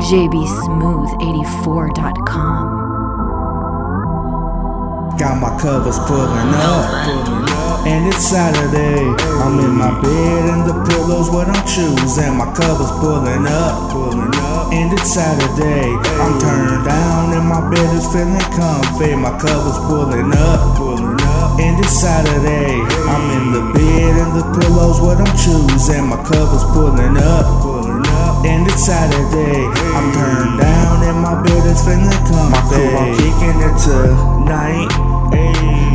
JBSmooth84.com. 0.00 2.80
Got 5.18 5.38
my 5.38 5.50
covers 5.60 5.98
pulling 6.08 6.54
up. 6.56 6.88
And 7.86 8.08
it's 8.08 8.24
Saturday. 8.24 9.04
I'm 9.42 9.60
in 9.60 9.72
my 9.76 10.00
bed 10.00 10.48
and 10.48 10.64
the 10.64 10.72
pillows 10.88 11.28
what 11.30 11.48
I'm 11.48 11.66
choosing. 11.66 12.38
My 12.38 12.46
covers 12.54 12.90
pulling 13.04 13.46
up. 13.46 13.92
And 14.72 14.90
it's 14.94 15.12
Saturday. 15.12 15.92
I'm 16.16 16.40
turned 16.40 16.86
down 16.86 17.34
and 17.36 17.46
my 17.46 17.60
bed 17.68 17.94
is 17.94 18.06
feeling 18.10 18.40
comfy. 18.56 19.14
My 19.14 19.36
covers 19.38 19.76
pulling 19.86 20.32
up. 20.32 20.80
And 21.60 21.78
it's 21.84 22.00
Saturday. 22.00 22.80
I'm 23.12 23.30
in 23.36 23.52
the 23.52 23.60
bed 23.76 24.16
and 24.16 24.32
the 24.40 24.44
pillows 24.58 25.02
what 25.02 25.20
I'm 25.20 25.36
choosing. 25.36 26.06
My 26.08 26.16
covers 26.24 26.64
pulling 26.72 27.18
up. 27.18 27.71
And 28.44 28.66
it's 28.66 28.86
Saturday. 28.86 29.68
I'm 29.94 30.08
turned 30.12 30.60
down 30.60 31.02
and 31.04 31.18
my 31.20 31.42
bed 31.42 31.64
is 31.66 31.80
feeling 31.84 32.10
comfy. 32.26 32.50
My 32.50 32.62
crew, 32.68 32.96
I'm 32.96 33.12
kicking 33.16 33.58
it 33.60 33.76
tonight. 33.84 34.90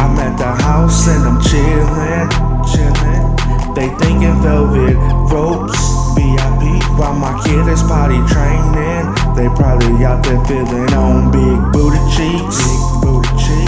I'm 0.00 0.16
at 0.18 0.38
the 0.38 0.52
house 0.64 1.08
and 1.08 1.22
I'm 1.28 1.38
chillin', 1.40 2.28
chillin'. 2.64 3.74
They 3.74 3.88
thinking 4.00 4.40
velvet 4.42 4.96
ropes, 5.30 5.78
VIP. 6.16 6.80
While 6.98 7.14
my 7.14 7.36
kid 7.44 7.68
is 7.68 7.82
potty 7.82 8.18
training, 8.32 9.04
they 9.36 9.48
probably 9.54 10.04
out 10.04 10.24
there 10.24 10.42
feeling 10.46 10.92
on 10.94 11.30
big 11.30 11.72
booty 11.72 12.00
cheeks. 12.16 12.58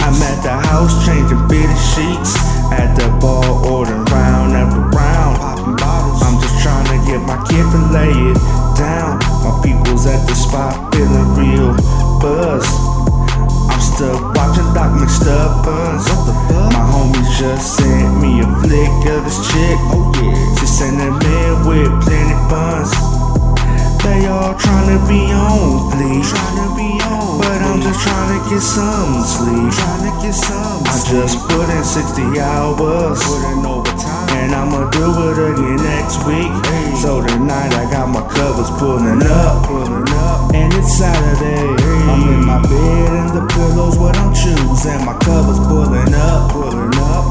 I'm 0.03 0.21
at 0.21 0.43
the 0.43 0.57
house 0.67 1.05
changing 1.05 1.47
fitted 1.47 1.77
sheets. 1.77 2.35
At 2.73 2.95
the 2.95 3.07
bar 3.21 3.45
get 7.13 7.27
my 7.27 7.37
kid 7.45 7.65
to 7.69 7.79
lay 7.93 8.09
it 8.09 8.41
down. 8.73 9.21
My 9.45 9.53
people's 9.61 10.05
at 10.07 10.25
the 10.25 10.33
spot 10.33 10.73
feeling 10.93 11.29
real 11.37 11.73
buzz. 12.17 12.65
I'm 13.69 13.81
stuck 13.81 14.33
watching 14.33 14.69
Doc 14.73 14.89
McStuffins. 14.97 16.05
My 16.73 16.83
homies 16.89 17.29
just 17.37 17.77
sent 17.77 18.17
me 18.21 18.41
a 18.41 18.47
flick 18.61 18.97
of 19.13 19.21
this 19.25 19.37
chick. 19.45 19.77
Oh 19.93 20.09
yeah, 20.17 20.55
she 20.57 20.65
sent 20.65 21.01
a 21.01 21.11
man 21.11 21.67
with 21.67 21.93
plenty 22.01 22.32
just 28.49 28.75
trying 28.75 30.03
to 30.03 30.21
get 30.21 30.33
some 30.33 30.83
sleep. 30.83 30.87
I 30.87 31.03
just 31.09 31.39
put 31.47 31.69
in 31.69 31.83
60 31.83 32.39
hours. 32.39 33.21
And 34.33 34.53
I'ma 34.53 34.89
do 34.89 35.07
it 35.31 35.37
again 35.37 35.77
next 35.77 36.25
week. 36.25 36.51
So 36.97 37.21
tonight 37.25 37.73
I 37.73 37.89
got 37.91 38.09
my 38.09 38.21
covers 38.33 38.69
pulling 38.79 39.23
up. 39.23 39.69
And 40.53 40.73
it's 40.73 40.97
Saturday. 40.97 41.67
I'm 42.09 42.33
in 42.33 42.45
my 42.45 42.61
bed 42.61 43.09
and 43.13 43.29
the 43.31 43.47
pillows 43.53 43.97
what 43.97 44.17
I'm 44.17 44.33
choosing. 44.33 45.05
My 45.05 45.17
covers 45.19 45.59
pulling 45.67 46.13
up. 46.13 46.51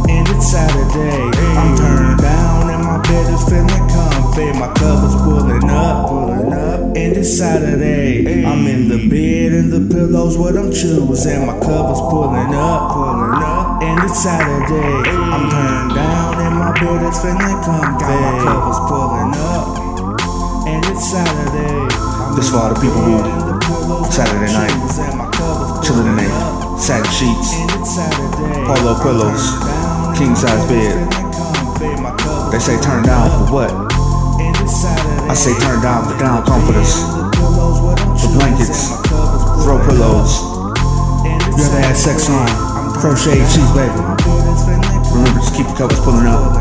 And 0.09 0.29
it's 0.29 0.51
Saturday. 0.51 1.31
I'm 1.57 1.77
turned 1.77 2.21
down 2.21 2.71
and 2.71 2.85
my 2.85 3.01
bed 3.03 3.33
is 3.33 3.45
feeling 3.45 3.89
comfy. 3.89 4.53
My 4.59 4.73
covers 4.75 5.15
pulling 5.23 5.69
up. 5.71 6.02
It's 7.23 7.39
Saturday. 7.39 8.45
I'm 8.45 8.67
in 8.67 8.89
the 8.89 9.07
bed 9.07 9.53
and 9.55 9.71
the 9.71 9.79
pillows 9.95 10.37
what 10.37 10.57
I'm 10.57 10.73
choosing. 10.73 11.47
My 11.47 11.55
covers 11.55 12.03
pulling 12.11 12.51
up. 12.51 12.91
Pulling 12.99 13.39
up, 13.39 13.79
and 13.79 14.03
it's 14.03 14.25
Saturday. 14.27 15.07
I'm 15.07 15.47
turned 15.47 15.95
down 15.95 16.35
and 16.43 16.59
my 16.59 16.75
bed 16.75 17.07
is 17.07 17.23
feeling 17.23 17.63
comfy. 17.63 18.11
My 18.11 18.43
covers 18.43 18.81
pulling 18.91 19.39
up. 19.39 20.67
And 20.67 20.83
it's 20.91 21.15
Saturday. 21.15 21.87
This 22.35 22.51
for 22.51 22.59
all 22.59 22.75
the 22.75 22.81
people 22.83 22.99
who 23.07 23.23
Saturday 24.11 24.51
night, 24.51 24.75
chilling 25.87 26.11
in 26.11 26.17
their 26.19 26.35
satin 26.75 27.07
sheets, 27.15 27.55
polo 28.67 28.99
pillows, 28.99 29.63
king 30.19 30.35
size 30.35 30.67
bed. 30.67 31.07
They 32.51 32.59
say 32.59 32.83
turn 32.83 33.07
down 33.07 33.47
for 33.47 33.55
what? 33.55 33.93
I 35.33 35.35
say 35.35 35.57
turn 35.61 35.81
down 35.81 36.05
for 36.05 36.13
down 36.19 36.45
comforters, 36.45 36.93
for 37.09 38.29
blankets, 38.37 39.01
throw 39.65 39.81
pillows. 39.89 40.45
You 41.25 41.65
ever 41.65 41.81
had 41.81 41.97
sex 41.97 42.29
on 42.29 42.47
Crochet 43.01 43.41
sheets, 43.49 43.73
baby? 43.73 43.97
Remember, 45.09 45.41
just 45.41 45.57
keep 45.57 45.67
the 45.69 45.73
covers 45.73 46.01
pulling 46.01 46.27
up. 46.27 46.53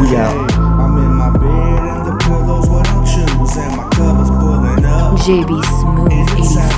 We 0.00 0.16
out. 0.16 0.50
I'm 0.56 0.96
in 0.96 1.12
my 1.20 1.28
bed 1.36 1.84
and 1.84 2.06
the 2.06 2.16
pillows 2.24 2.66
what 2.70 2.88
I'm 2.88 3.04
choosing. 3.04 3.76
My 3.76 3.84
covers 3.92 4.30
pulling 4.30 4.86
up. 4.86 5.20
JBSmooth84.com. 5.20 6.77